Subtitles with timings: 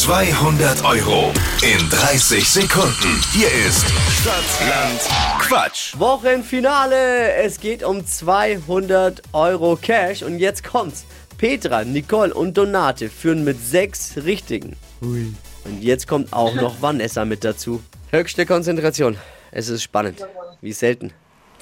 [0.00, 1.30] 200 Euro
[1.60, 3.20] in 30 Sekunden.
[3.34, 3.84] Hier ist
[4.22, 4.98] Stadtland
[5.40, 5.92] Quatsch.
[5.98, 7.34] Wochenfinale.
[7.34, 10.22] Es geht um 200 Euro Cash.
[10.22, 11.04] Und jetzt kommt's.
[11.36, 14.74] Petra, Nicole und Donate führen mit sechs Richtigen.
[15.02, 15.36] Und
[15.80, 17.82] jetzt kommt auch noch Vanessa mit dazu.
[18.10, 19.18] Höchste Konzentration.
[19.50, 20.26] Es ist spannend.
[20.62, 21.12] Wie selten.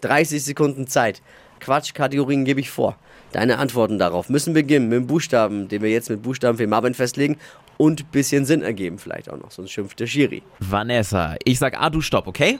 [0.03, 1.23] 30 Sekunden Zeit.
[1.59, 2.97] Quatschkategorien gebe ich vor.
[3.33, 6.95] Deine Antworten darauf müssen beginnen mit dem Buchstaben, den wir jetzt mit Buchstaben für Marvin
[6.95, 7.37] festlegen
[7.77, 9.51] und bisschen Sinn ergeben vielleicht auch noch.
[9.51, 10.43] Sonst schimpft der Schiri.
[10.61, 12.59] Vanessa, ich sag A, du stopp, okay?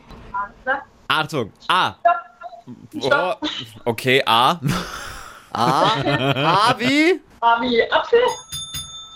[1.09, 1.95] Achtung, A.
[3.01, 3.33] Oh,
[3.87, 4.61] okay, A.
[5.53, 7.19] A, A wie?
[7.41, 8.19] Abi, Apfel,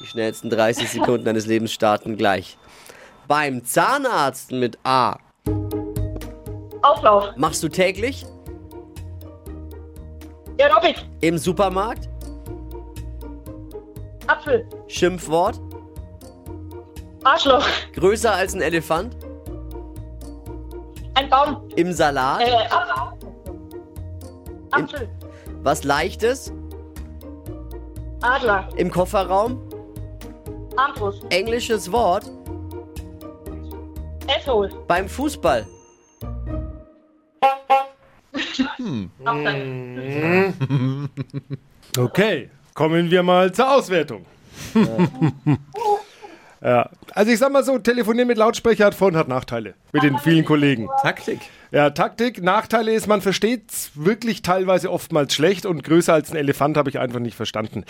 [0.00, 2.56] Die schnellsten 30 Sekunden deines Lebens starten gleich.
[3.28, 5.16] Beim Zahnarzt mit A.
[6.82, 8.24] Auflauf, Machst du täglich?
[10.58, 12.08] Aerobik, Im Supermarkt?
[14.26, 15.60] Apfel, Schimpfwort?
[17.24, 19.16] Arschloch, Größer als ein Elefant?
[21.14, 22.40] ein Baum, Im Salat?
[22.42, 23.18] äh, Apfel,
[24.70, 25.08] Apfel,
[25.62, 26.52] Was Leichtes?
[28.22, 29.60] Adler, Im Kofferraum?
[30.76, 32.30] Armbrust, Englisches Wort?
[34.28, 35.66] Asshole, Beim Fußball?
[39.24, 40.52] Apfel,
[41.98, 44.24] Okay, kommen wir mal zur Auswertung.
[46.62, 49.74] ja, also ich sag mal so, telefonieren mit Lautsprecher hat Vor- und hat Nachteile.
[49.92, 50.88] Mit den vielen Kollegen.
[51.02, 51.40] Taktik.
[51.70, 56.76] Ja, Taktik, Nachteile ist, man versteht's wirklich teilweise oftmals schlecht und größer als ein Elefant
[56.76, 57.84] habe ich einfach nicht verstanden.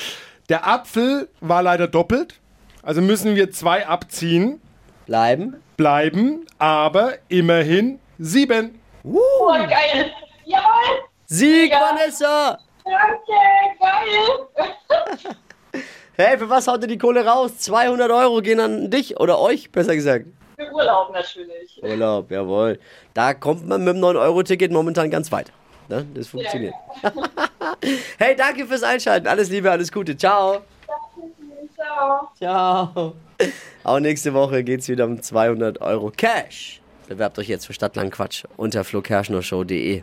[0.48, 2.40] Der Apfel war leider doppelt,
[2.82, 4.60] also müssen wir zwei abziehen,
[5.06, 5.56] Bleiben?
[5.76, 8.78] bleiben, aber immerhin sieben.
[9.04, 10.12] oh, geil,
[10.44, 11.80] jawohl, Sieg, Ja.
[11.80, 12.58] Vanessa!
[12.84, 13.32] danke,
[13.80, 14.48] geil,
[16.14, 17.56] Hey, für was haut ihr die Kohle raus?
[17.58, 20.26] 200 Euro gehen an dich oder euch, besser gesagt.
[20.56, 22.78] für Urlaub natürlich, Urlaub, jawohl.
[23.14, 25.50] Da kommt man mit dem 9-Euro-Ticket momentan ganz weit.
[25.88, 26.06] Ne?
[26.14, 26.74] Das funktioniert.
[28.18, 29.26] hey, danke fürs Einschalten.
[29.26, 30.16] Alles Liebe, alles Gute.
[30.16, 30.60] Ciao.
[31.74, 32.28] ciao.
[32.36, 33.14] Ciao.
[33.84, 36.80] Auch nächste Woche geht's wieder um 200 Euro Cash.
[37.08, 40.00] Bewerbt euch jetzt für Stadtland Quatsch unter flokerschnershow.de.